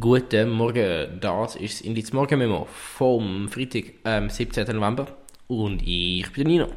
Guten 0.00 0.48
Morgen, 0.48 1.20
das 1.20 1.54
ist 1.54 1.80
das 1.80 1.80
Indiz 1.82 2.14
Morgenmemo 2.14 2.66
vom 2.70 3.50
Freitag, 3.50 3.92
ähm, 4.06 4.30
17. 4.30 4.74
November 4.74 5.06
und 5.48 5.86
ich 5.86 6.32
bin 6.32 6.46
Nino. 6.46 6.68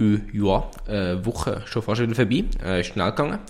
Äh, 0.00 0.20
ja, 0.32 0.70
eine 0.86 1.26
Woche 1.26 1.64
schon 1.66 1.82
fast 1.82 2.00
wieder 2.00 2.14
vorbei, 2.14 2.44
äh, 2.64 2.80
ist 2.80 2.86
schnell 2.86 3.10
gegangen 3.10 3.40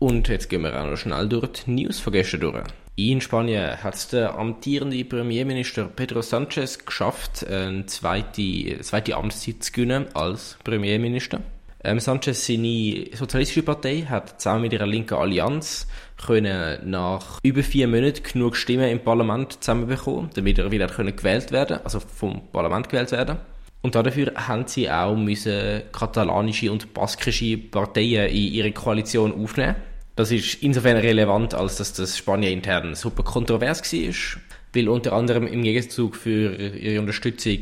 und 0.00 0.26
jetzt 0.26 0.48
gehen 0.48 0.62
wir 0.62 0.76
auch 0.76 0.90
noch 0.90 0.96
schnell 0.96 1.28
durch 1.28 1.46
die 1.52 1.70
News 1.70 2.00
von 2.00 2.12
gestern 2.12 2.40
durch. 2.40 2.64
In 2.96 3.20
Spanien 3.20 3.80
hat 3.80 3.94
es 3.94 4.08
der 4.08 4.36
amtierende 4.36 5.04
Premierminister 5.04 5.84
Pedro 5.84 6.20
Sanchez 6.20 6.84
geschafft, 6.84 7.46
eine 7.46 7.86
zweite, 7.86 8.80
zweite 8.80 9.14
Amtszeit 9.14 9.62
zu 9.62 9.70
gewinnen 9.70 10.06
als 10.14 10.58
Premierminister. 10.64 11.42
Ähm, 11.84 12.00
Sanchez, 12.00 12.46
seine 12.46 13.06
sozialistische 13.14 13.62
Partei, 13.62 14.02
hat 14.08 14.40
zusammen 14.40 14.62
mit 14.62 14.72
ihrer 14.72 14.86
linken 14.86 15.14
Allianz 15.14 15.86
können 16.24 16.90
nach 16.90 17.38
über 17.42 17.62
vier 17.62 17.86
Monaten 17.86 18.22
genug 18.24 18.56
Stimmen 18.56 18.90
im 18.90 19.00
Parlament 19.00 19.62
zusammenbekommen, 19.62 20.30
damit 20.34 20.58
er 20.58 20.72
wieder 20.72 20.88
können 20.88 21.14
gewählt 21.14 21.52
werden, 21.52 21.78
also 21.84 22.00
vom 22.00 22.42
Parlament 22.50 22.88
gewählt 22.88 23.12
werden. 23.12 23.38
Und 23.80 23.94
dafür 23.94 24.32
haben 24.34 24.66
sie 24.66 24.90
auch 24.90 25.14
müssen 25.14 25.82
katalanische 25.92 26.72
und 26.72 26.92
baskische 26.92 27.56
Parteien 27.58 28.28
in 28.28 28.52
ihre 28.52 28.72
Koalition 28.72 29.32
aufnehmen. 29.32 29.76
Das 30.16 30.32
ist 30.32 30.62
insofern 30.64 30.96
relevant, 30.96 31.54
als 31.54 31.76
dass 31.76 31.92
das 31.92 32.18
Spanien 32.18 32.54
intern 32.54 32.96
super 32.96 33.22
kontrovers 33.22 33.80
war, 33.92 34.40
weil 34.74 34.88
unter 34.88 35.12
anderem 35.12 35.46
im 35.46 35.62
Gegenzug 35.62 36.16
für 36.16 36.56
ihre 36.56 37.00
Unterstützung 37.00 37.60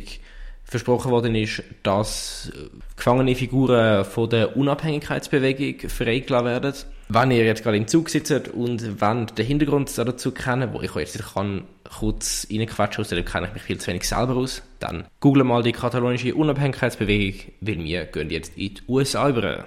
versprochen 0.67 1.13
worden 1.13 1.35
ist, 1.37 1.63
dass 1.85 2.51
gefangene 2.97 3.37
Figuren 3.37 4.05
von 4.05 4.29
der 4.29 4.57
Unabhängigkeitsbewegung 4.57 5.89
freigelassen 5.89 6.47
werden. 6.47 6.75
Wenn 7.09 7.31
ihr 7.31 7.45
jetzt 7.45 7.63
gerade 7.63 7.77
im 7.77 7.87
Zug 7.87 8.11
sitzt 8.11 8.49
und 8.49 9.01
wenn 9.01 9.27
den 9.27 9.47
Hintergrund 9.47 9.97
dazu 9.97 10.33
kennen, 10.33 10.73
wo 10.73 10.83
ich 10.83 10.95
euch 10.97 11.15
jetzt 11.15 11.35
kann, 11.35 11.63
kurz 11.97 12.49
reinquatschen, 12.51 13.05
aus 13.05 13.11
kenne 13.11 13.47
ich 13.47 13.55
mich 13.55 13.63
viel 13.63 13.79
zu 13.79 13.87
wenig 13.87 14.09
selber 14.09 14.35
aus, 14.35 14.61
dann 14.81 15.05
google 15.21 15.45
mal 15.45 15.63
die 15.63 15.71
katalonische 15.71 16.35
Unabhängigkeitsbewegung, 16.35 17.53
weil 17.61 17.79
wir 17.79 18.05
gehen 18.07 18.31
jetzt 18.31 18.59
in 18.59 18.75
die 18.75 18.83
USA 18.89 19.29
über. 19.29 19.67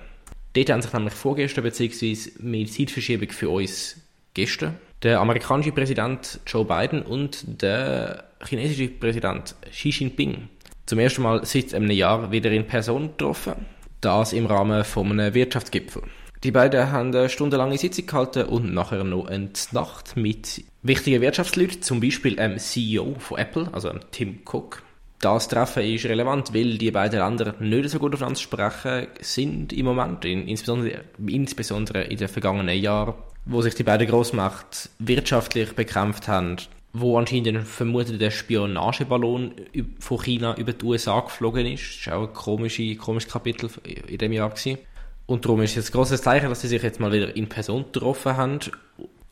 Dort 0.54 0.70
haben 0.70 0.82
sich 0.82 0.92
nämlich 0.92 1.14
vorgestern 1.14 1.64
bzw. 1.64 2.18
mit 2.40 2.74
Zeitverschiebung 2.74 3.30
für 3.30 3.50
uns 3.50 3.96
gestern 4.34 4.76
der 5.04 5.22
amerikanische 5.22 5.72
Präsident 5.72 6.42
Joe 6.46 6.66
Biden 6.66 7.04
und 7.04 7.62
der 7.62 8.26
chinesische 8.46 8.90
Präsident 8.90 9.56
Xi 9.72 9.90
Jinping 9.90 10.50
zum 10.90 10.98
ersten 10.98 11.22
Mal 11.22 11.46
seit 11.46 11.76
einem 11.76 11.92
Jahr 11.92 12.32
wieder 12.32 12.52
in 12.52 12.66
Person 12.66 13.10
getroffen. 13.10 13.54
Das 14.02 14.34
im 14.34 14.48
Rahmen 14.48 14.84
von 14.84 15.12
einem 15.12 15.36
Wirtschaftsgipfel. 15.36 16.02
Die 16.44 16.52
beiden 16.52 16.92
haben 16.92 17.16
eine 17.16 17.30
stundenlange 17.30 17.78
Sitzung 17.78 18.08
gehalten 18.08 18.46
und 18.46 18.74
nachher 18.74 19.04
noch 19.04 19.28
eine 19.28 19.50
Nacht 19.72 20.18
mit 20.18 20.64
wichtigen 20.82 21.22
Wirtschaftsleuten, 21.22 21.84
zum 21.84 22.00
Beispiel 22.00 22.38
dem 22.38 22.58
CEO 22.58 23.16
von 23.20 23.38
Apple, 23.38 23.70
also 23.72 23.92
Tim 24.10 24.40
Cook. 24.52 24.82
Das 25.22 25.48
Treffen 25.48 25.84
ist 25.84 26.06
relevant, 26.06 26.56
weil 26.56 26.80
die 26.80 26.92
beiden 26.92 27.20
Länder 27.20 27.54
nicht 27.60 27.90
so 27.90 28.00
gut 28.00 28.16
aufeinander 28.16 28.40
sprechen 28.40 29.08
sind 29.20 29.74
im 29.74 29.86
Moment, 29.86 30.26
insbesondere, 30.26 31.02
insbesondere 31.28 32.04
in 32.06 32.18
den 32.18 32.30
vergangenen 32.30 32.82
Jahren, 32.82 33.14
wo 33.46 33.62
sich 33.62 33.76
die 33.76 33.84
beiden 33.84 34.08
Großmacht 34.08 34.90
wirtschaftlich 34.98 35.76
bekämpft 35.76 36.28
haben 36.28 36.58
wo 36.94 37.18
anscheinend 37.18 37.48
ein 37.50 37.66
vermuteter 37.66 38.32
Spionageballon 38.32 39.54
von 40.00 40.22
China 40.22 40.56
über 40.58 40.74
die 40.74 40.86
USA 40.86 41.20
geflogen 41.20 41.66
ist. 41.66 42.00
Das 42.00 42.08
war 42.08 42.20
auch 42.20 42.28
ein 42.28 42.34
komisches, 42.34 42.98
komisches 42.98 43.32
Kapitel 43.32 43.70
in 44.08 44.18
dem 44.18 44.32
Jahr. 44.32 44.50
Gewesen. 44.50 44.80
Und 45.28 45.46
darum 45.46 45.62
ist 45.62 45.78
es 45.78 45.90
ein 45.90 45.92
grosses 45.92 46.24
Zeichen, 46.24 46.50
dass 46.50 46.62
sie 46.62 46.68
sich 46.68 46.82
jetzt 46.82 47.00
mal 47.00 47.12
wieder 47.12 47.36
in 47.36 47.48
Person 47.48 47.86
getroffen 47.92 48.36
haben. 48.36 48.60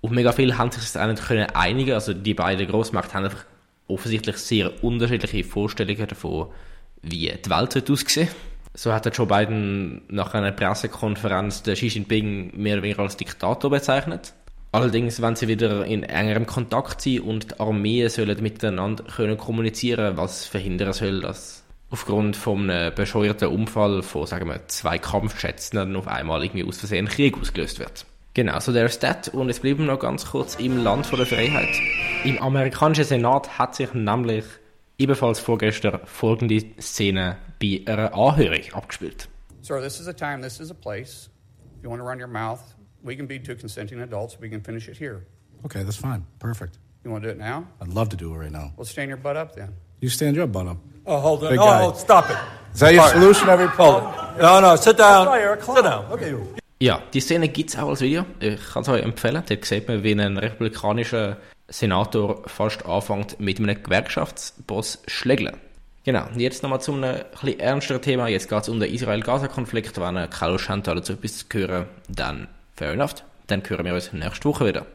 Und 0.01 0.13
mega 0.13 0.31
viele 0.31 0.57
haben 0.57 0.71
sich 0.71 0.83
das 0.83 0.95
auch 0.95 1.07
nicht 1.07 1.25
können 1.25 1.47
einigen. 1.55 1.93
Also 1.93 2.13
die 2.13 2.35
beiden 2.35 2.67
Großmächte 2.67 3.15
haben 3.15 3.25
einfach 3.25 3.45
offensichtlich 3.87 4.37
sehr 4.37 4.83
unterschiedliche 4.83 5.43
Vorstellungen 5.43 6.07
davon, 6.07 6.49
wie 7.01 7.31
die 7.31 7.49
Welt 7.49 7.89
aussehen. 7.89 8.27
So 8.75 8.93
hat 8.93 9.17
Joe 9.17 9.25
Biden 9.25 10.03
nach 10.07 10.35
einer 10.35 10.51
Pressekonferenz 10.51 11.63
den 11.63 11.73
Xi 11.73 11.87
Jinping 11.87 12.55
mehr 12.55 12.75
oder 12.75 12.83
weniger 12.83 13.01
als 13.01 13.17
Diktator 13.17 13.71
bezeichnet. 13.71 14.33
Allerdings, 14.71 15.21
wenn 15.21 15.35
sie 15.35 15.47
wieder 15.47 15.85
in 15.85 16.03
engerem 16.03 16.45
Kontakt 16.45 17.01
sind 17.01 17.21
und 17.21 17.51
die 17.51 17.59
Armeen 17.59 18.09
sollen 18.09 18.41
miteinander 18.43 19.03
können 19.03 19.37
kommunizieren, 19.37 20.17
was 20.17 20.45
verhindern 20.45 20.93
soll, 20.93 21.21
dass 21.21 21.63
aufgrund 21.89 22.35
von 22.35 22.69
einem 22.69 22.93
bescheuerten 22.93 23.47
Unfall 23.47 24.03
von, 24.03 24.27
sagen 24.27 24.49
wir, 24.49 24.67
zwei 24.67 24.97
Kampfschätzen 24.97 25.95
auf 25.95 26.07
einmal 26.07 26.43
irgendwie 26.43 26.65
aus 26.65 26.79
Versehen 26.79 27.07
Krieg 27.07 27.37
ausgelöst 27.39 27.79
wird. 27.79 28.05
Genau, 28.33 28.59
so 28.59 28.71
der 28.71 28.85
ist 28.85 29.01
das. 29.01 29.29
Und 29.29 29.47
jetzt 29.47 29.61
bleiben 29.61 29.79
wir 29.79 29.85
noch 29.85 29.99
ganz 29.99 30.25
kurz 30.27 30.55
im 30.55 30.77
Land 30.83 31.07
von 31.07 31.17
der 31.17 31.25
Freiheit. 31.25 31.73
Im 32.23 32.37
amerikanischen 32.39 33.05
Senat 33.05 33.57
hat 33.57 33.73
sich 33.73 33.93
nämlich 33.93 34.45
ebenfalls 34.99 35.39
vorgestern 35.39 36.01
folgende 36.05 36.61
Szene 36.79 37.37
bei 37.59 37.81
einer 37.85 38.13
Anhörung 38.13 38.61
abgespielt. 38.73 39.27
Sir, 39.61 39.81
this 39.81 39.99
is 39.99 40.07
a 40.07 40.13
time, 40.13 40.41
this 40.41 40.59
is 40.59 40.69
a 40.69 40.75
place. 40.75 41.29
If 41.77 41.83
you 41.83 41.89
want 41.89 42.01
to 42.01 42.07
run 42.07 42.19
your 42.19 42.27
mouth, 42.27 42.59
we 43.07 43.15
can 43.15 43.25
be 43.27 43.39
two 43.39 43.55
consenting 43.55 43.99
adults. 44.01 44.37
We 44.39 44.49
can 44.49 44.61
finish 44.61 44.87
it 44.87 44.97
here. 44.97 45.25
Okay, 45.65 45.83
that's 45.83 45.97
fine. 45.97 46.25
Perfect. 46.39 46.77
You 47.03 47.11
want 47.11 47.23
to 47.23 47.29
do 47.29 47.31
it 47.31 47.39
now? 47.39 47.65
I'd 47.81 47.87
love 47.93 48.09
to 48.09 48.17
do 48.17 48.33
it 48.35 48.37
right 48.37 48.51
now. 48.51 48.73
Well, 48.77 48.85
stand 48.85 49.07
your 49.09 49.17
butt 49.17 49.35
up 49.37 49.55
then. 49.55 49.69
You 50.01 50.09
stand 50.09 50.35
your 50.35 50.47
butt 50.47 50.67
up. 50.67 50.77
Oh, 51.05 51.19
hold 51.19 51.43
on. 51.43 51.49
Big 51.51 51.59
Oh, 51.59 51.65
guy. 51.65 51.81
hold, 51.81 51.97
stop 51.97 52.29
it. 52.29 52.37
Is 52.73 52.79
that 52.81 52.93
your 52.93 53.07
solution 53.07 53.49
every 53.49 53.65
it. 53.65 54.41
No, 54.41 54.59
no, 54.59 54.75
sit 54.75 54.97
down. 54.97 55.27
Sit 55.61 55.83
down. 55.83 56.05
Okay. 56.11 56.35
Ja, 56.79 57.01
die 57.13 57.21
Szene 57.21 57.47
gibt 57.47 57.71
es 57.71 57.75
auch 57.77 57.89
als 57.89 58.01
Video. 58.01 58.25
Ich 58.39 58.59
kann 58.73 58.83
es 58.83 58.89
euch 58.89 59.01
empfehlen. 59.03 59.41
Dort 59.47 59.65
sieht 59.65 59.87
man, 59.87 60.03
wie 60.03 60.11
ein 60.11 60.37
republikanischer 60.37 61.37
Senator 61.69 62.43
fast 62.47 62.85
anfängt 62.85 63.39
mit 63.39 63.57
einem 63.59 63.81
Gewerkschaftsboss 63.81 64.99
schlägeln. 65.07 65.57
Genau, 66.03 66.27
und 66.27 66.39
jetzt 66.39 66.61
nochmal 66.63 66.79
zu 66.79 66.93
einem 66.93 67.03
etwas 67.03 67.49
ernsteren 67.57 68.01
Thema. 68.01 68.27
Jetzt 68.27 68.47
geht 68.47 68.61
es 68.61 68.69
um 68.69 68.79
den 68.79 68.93
Israel-Gaza-Konflikt. 68.93 69.99
Wenn 69.99 70.15
ihr 70.17 70.27
keine 70.27 70.51
Lust 70.53 70.69
habt, 70.69 70.87
dazu 70.87 71.13
etwas 71.13 71.37
zu 71.49 71.57
hören, 71.57 71.85
dann 72.09 72.47
fair 72.77 72.93
enough. 72.93 73.15
Dann 73.47 73.61
hören 73.67 73.85
wir 73.85 73.93
uns 73.93 74.13
nächste 74.13 74.45
Woche 74.45 74.67
wieder. 74.67 74.85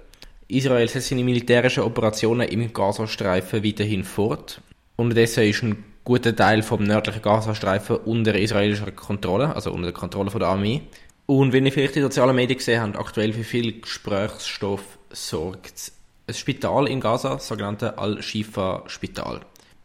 Israel 0.49 0.89
setzt 0.89 1.09
seine 1.09 1.25
militärischen 1.25 1.83
Operationen 1.83 2.49
im 2.49 2.73
Gazastreifen 2.73 3.65
weiterhin 3.65 4.05
fort. 4.05 4.61
Unterdessen 4.97 5.45
ist 5.45 5.63
ein 5.63 5.85
guter 6.05 6.35
Teil 6.35 6.63
vom 6.63 6.83
nördlichen 6.83 7.23
Gazastreifen 7.23 7.97
unter 7.97 8.35
israelischer 8.35 8.91
Kontrolle, 8.93 9.55
also 9.55 9.73
unter 9.73 9.87
der 9.87 9.95
Kontrolle 9.95 10.31
der 10.31 10.49
Armee. 10.49 10.83
Und 11.27 11.53
wenn 11.53 11.65
ihr 11.65 11.73
vielleicht 11.73 11.95
die 11.95 12.01
sozialen 12.01 12.37
Medien 12.37 12.59
gesehen 12.59 12.83
habt, 12.83 12.97
aktuell 12.97 13.33
für 13.33 13.45
viel 13.45 13.81
Gesprächsstoff 13.81 14.99
sorgt 15.11 15.93
ein 16.27 16.35
Spital 16.35 16.89
in 16.89 17.01
Gaza, 17.01 17.35
das 17.35 17.49
sogenannte 17.49 17.99
Al-Shifa-Spital. 17.99 19.41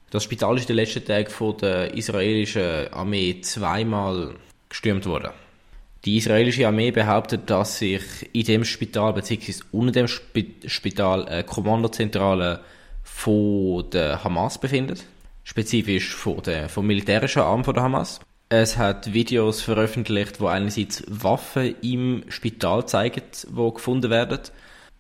Das 0.10 0.24
Spital 0.24 0.56
ist 0.56 0.64
in 0.64 0.68
den 0.68 0.76
letzten 0.78 1.04
Tagen 1.04 1.30
von 1.30 1.58
der 1.58 1.94
israelischen 1.94 2.94
Armee 2.94 3.42
zweimal 3.42 4.36
gestürmt 4.70 5.06
worden. 5.06 5.32
Die 6.06 6.18
israelische 6.18 6.68
Armee 6.68 6.92
behauptet, 6.92 7.50
dass 7.50 7.80
sich 7.80 8.04
in 8.34 8.46
dem 8.46 8.66
Spital 8.66 9.14
bzw. 9.14 9.54
unter 9.72 9.92
dem 9.92 10.08
Spi 10.08 10.56
Spital 10.66 11.28
eine 11.28 11.44
Kommandozentrale 11.44 12.62
von 13.04 13.90
der 13.92 14.24
Hamas 14.24 14.60
befindet, 14.60 15.04
spezifisch 15.44 16.14
von 16.14 16.42
der, 16.44 16.70
vom 16.70 16.88
militärischen 16.88 17.42
Arm 17.42 17.64
von 17.64 17.74
der 17.74 17.84
Hamas. 17.84 18.20
Es 18.50 18.78
hat 18.78 19.14
Videos 19.14 19.62
veröffentlicht, 19.62 20.40
wo 20.40 20.48
einerseits 20.48 21.04
Waffen 21.08 21.76
im 21.82 22.24
Spital 22.30 22.88
zeigen, 22.88 23.24
wo 23.50 23.72
gefunden 23.72 24.10
werden, 24.10 24.40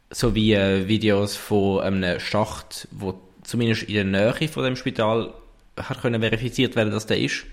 sowie 0.09 0.53
äh, 0.53 0.87
Videos 0.87 1.35
von 1.37 1.81
einem 1.81 2.19
Schacht, 2.19 2.87
wo 2.91 3.21
zumindest 3.43 3.83
in 3.83 3.93
der 3.93 4.03
Nähe 4.03 4.47
von 4.49 4.63
dem 4.63 4.75
Spital 4.75 5.33
hat 5.77 6.01
können 6.01 6.21
verifiziert 6.21 6.75
werden, 6.75 6.91
dass 6.91 7.05
der 7.05 7.19
ist. 7.19 7.45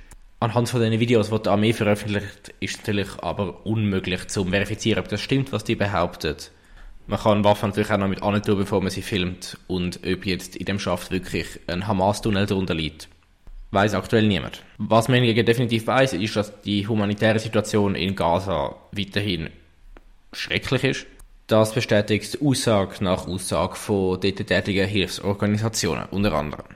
Anhand 0.44 0.68
von 0.68 0.82
den 0.82 1.00
Videos, 1.00 1.30
die 1.30 1.42
die 1.42 1.48
Armee 1.48 1.72
veröffentlicht, 1.72 2.52
ist 2.60 2.76
natürlich 2.76 3.08
aber 3.22 3.64
unmöglich 3.64 4.28
zu 4.28 4.44
verifizieren, 4.44 5.02
ob 5.02 5.08
das 5.08 5.22
stimmt, 5.22 5.52
was 5.52 5.64
die 5.64 5.74
behauptet. 5.74 6.50
Man 7.06 7.18
kann 7.18 7.44
Waffen 7.44 7.70
natürlich 7.70 7.90
auch 7.90 7.96
noch 7.96 8.08
mit 8.08 8.22
antun, 8.22 8.58
bevor 8.58 8.82
man 8.82 8.90
sie 8.90 9.00
filmt 9.00 9.56
und 9.68 10.00
ob 10.06 10.26
jetzt 10.26 10.54
in 10.56 10.66
dem 10.66 10.78
Schaft 10.78 11.10
wirklich 11.10 11.46
ein 11.66 11.86
Hamas-Tunnel 11.86 12.44
darunter 12.44 12.74
liegt. 12.74 13.08
Weiß 13.70 13.94
aktuell 13.94 14.26
niemand. 14.26 14.62
Was 14.76 15.08
man 15.08 15.16
hingegen 15.16 15.46
definitiv 15.46 15.86
weiß, 15.86 16.12
ist, 16.12 16.36
dass 16.36 16.60
die 16.60 16.86
humanitäre 16.86 17.38
Situation 17.38 17.94
in 17.94 18.14
Gaza 18.14 18.76
weiterhin 18.92 19.48
schrecklich 20.34 20.84
ist. 20.84 21.06
Das 21.46 21.72
bestätigt 21.72 22.38
Aussage 22.42 23.02
nach 23.02 23.26
Aussage 23.26 23.76
von 23.76 24.20
dort 24.20 24.46
tätigen 24.46 24.86
Hilfsorganisationen, 24.86 26.04
unter 26.10 26.34
anderem. 26.34 26.66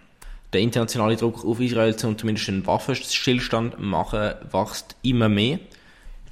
Der 0.53 0.61
internationale 0.63 1.17
Druck 1.17 1.45
auf 1.45 1.61
Israel, 1.61 1.95
um 2.05 2.17
zumindest 2.17 2.49
einen 2.49 2.67
Waffenstillstand 2.67 3.79
machen, 3.79 4.33
wächst 4.51 4.97
immer 5.03 5.29
mehr. 5.29 5.59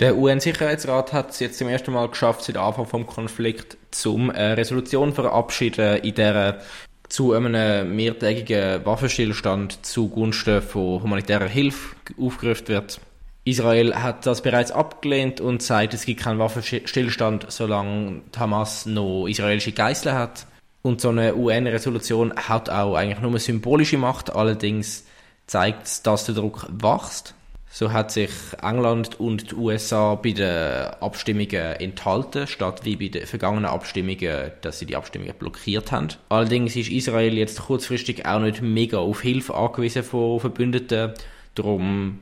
Der 0.01 0.17
UN-Sicherheitsrat 0.17 1.13
hat 1.13 1.31
es 1.31 1.41
jetzt 1.41 1.59
zum 1.59 1.69
ersten 1.69 1.93
Mal 1.93 2.09
geschafft, 2.09 2.43
seit 2.43 2.57
Anfang 2.57 2.87
vom 2.87 3.07
Konflikt, 3.07 3.79
zum 3.91 4.31
eine 4.31 4.57
Resolution 4.57 5.13
verabschieden, 5.13 5.99
in 6.03 6.15
der 6.15 6.61
zu 7.09 7.33
einem 7.33 7.95
mehrtägigen 7.95 8.85
Waffenstillstand 8.85 9.87
zugunsten 9.87 10.61
von 10.61 11.03
humanitärer 11.03 11.49
Hilfe 11.49 11.97
aufgerufen 12.19 12.69
wird. 12.69 13.01
Israel 13.45 13.95
hat 13.95 14.27
das 14.27 14.43
bereits 14.43 14.73
abgelehnt 14.73 15.41
und 15.41 15.63
sagt, 15.63 15.95
es 15.95 16.05
gibt 16.05 16.21
keinen 16.21 16.41
Waffenstillstand, 16.41 17.47
solange 17.49 18.23
Hamas 18.37 18.87
noch 18.87 19.29
israelische 19.29 19.73
Geiseln 19.73 20.17
hat. 20.17 20.47
Und 20.87 21.01
so 21.01 21.09
eine 21.09 21.35
UN-Resolution 21.35 22.33
hat 22.37 22.71
auch 22.71 22.95
eigentlich 22.95 23.19
nur 23.19 23.33
eine 23.33 23.41
symbolische 23.41 23.99
Macht, 23.99 24.33
allerdings 24.33 25.05
zeigt 25.49 25.85
es, 25.87 26.03
dass 26.03 26.27
der 26.27 26.37
Druck 26.37 26.69
wächst. 26.71 27.35
So 27.69 27.93
hat 27.93 28.13
sich 28.13 28.31
England 28.63 29.19
und 29.19 29.51
die 29.51 29.55
USA 29.57 30.15
bei 30.15 30.31
den 30.31 30.87
Abstimmungen 31.01 31.73
enthalten, 31.81 32.47
statt 32.47 32.85
wie 32.85 32.95
bei 32.95 33.09
den 33.09 33.27
vergangenen 33.27 33.65
Abstimmungen, 33.65 34.53
dass 34.61 34.79
sie 34.79 34.87
die 34.87 34.95
Abstimmungen 34.95 35.35
blockiert 35.35 35.91
haben. 35.91 36.11
Allerdings 36.29 36.77
ist 36.77 36.89
Israel 36.89 37.37
jetzt 37.37 37.63
kurzfristig 37.63 38.25
auch 38.25 38.39
nicht 38.39 38.63
mega 38.63 38.99
auf 38.99 39.23
Hilfe 39.23 39.57
angewiesen 39.57 40.05
von 40.05 40.39
Verbündeten, 40.39 41.15
darum 41.57 42.21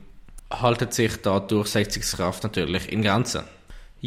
haltet 0.49 0.91
sich 0.95 1.21
da 1.21 1.39
Durchsetzungskraft 1.39 2.41
natürlich 2.41 2.91
in 2.91 3.03
Grenzen. 3.03 3.43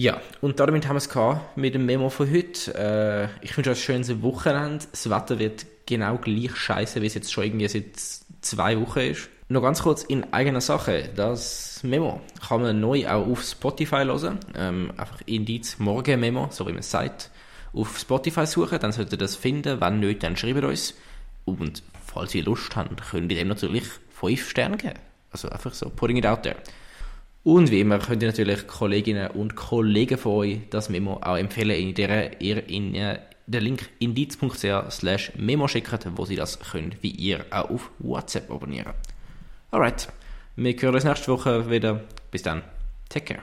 Ja, 0.01 0.21
und 0.41 0.61
damit 0.61 0.87
haben 0.87 0.95
wir 0.95 0.99
es 0.99 1.57
mit 1.57 1.75
dem 1.75 1.85
Memo 1.85 2.09
von 2.09 2.31
heute. 2.31 2.73
Äh, 2.73 3.45
ich 3.45 3.57
wünsche 3.57 3.71
euch 3.71 3.79
ein 3.79 3.83
schönes 3.83 4.23
Wochenende. 4.23 4.85
Das 4.93 5.11
Wetter 5.11 5.41
wird 5.41 5.67
genau 5.87 6.19
gleich 6.19 6.55
scheiße, 6.55 7.03
wie 7.03 7.07
es 7.07 7.15
jetzt 7.15 7.33
schon 7.33 7.43
irgendwie 7.43 7.67
seit 7.67 7.97
zwei 8.41 8.81
Wochen 8.81 9.01
ist. 9.01 9.29
Noch 9.49 9.61
ganz 9.61 9.83
kurz 9.83 10.05
in 10.05 10.33
eigener 10.33 10.61
Sache. 10.61 11.11
Das 11.17 11.81
Memo 11.83 12.21
kann 12.47 12.63
man 12.63 12.79
neu 12.79 13.09
auch 13.09 13.27
auf 13.27 13.43
Spotify 13.43 14.05
hören. 14.05 14.39
Ähm, 14.55 14.93
einfach 14.97 15.21
Indiz 15.27 15.81
Morgen 15.81 16.21
Memo, 16.21 16.47
so 16.53 16.65
wie 16.69 16.71
man 16.71 16.79
es 16.79 16.93
sagt. 16.93 17.33
Auf 17.73 17.99
Spotify 17.99 18.47
suchen, 18.47 18.79
dann 18.79 18.93
solltet 18.93 19.15
ihr 19.15 19.19
das 19.19 19.35
finden. 19.35 19.81
Wenn 19.81 19.99
nicht, 19.99 20.23
dann 20.23 20.37
schreibt 20.37 20.63
uns. 20.63 20.95
Und 21.45 21.83
falls 22.07 22.37
ihr 22.37 22.45
Lust 22.45 22.77
habt, 22.77 23.03
könnt 23.11 23.33
ihr 23.33 23.39
dem 23.39 23.49
natürlich 23.49 23.83
5 24.11 24.49
Sterne 24.49 24.77
geben. 24.77 25.01
Also 25.33 25.49
einfach 25.49 25.75
so, 25.75 25.91
putting 25.91 26.19
it 26.19 26.27
out 26.27 26.45
there. 26.45 26.55
Und 27.49 27.71
wie 27.71 27.81
immer 27.81 27.99
könnt 27.99 28.23
ihr 28.23 28.29
natürlich 28.29 28.67
Kolleginnen 28.67 29.31
und 29.31 29.57
Kollegen 29.57 30.19
von 30.19 30.33
euch 30.33 30.61
das 30.69 30.91
Memo 30.91 31.15
auch 31.23 31.39
empfehlen, 31.39 31.81
in 31.81 31.95
der 31.95 32.43
ihr 32.43 32.69
in 32.69 32.95
äh, 32.95 33.21
den 33.47 33.63
Link 33.63 33.89
indiz.ch 34.01 34.91
slash 34.91 35.33
Memo 35.35 35.67
schicken, 35.67 35.99
wo 36.17 36.27
sie 36.27 36.37
das 36.37 36.61
können, 36.61 36.97
wie 37.01 37.11
ihr 37.11 37.47
auch 37.51 37.71
auf 37.71 37.91
WhatsApp 38.01 38.51
abonnieren. 38.51 38.93
Alright, 39.71 40.09
wir 40.57 40.75
hören 40.75 40.95
uns 40.97 41.05
nächste 41.05 41.33
Woche 41.33 41.71
wieder. 41.71 42.03
Bis 42.31 42.43
dann. 42.43 42.61
Take 43.09 43.25
care. 43.25 43.43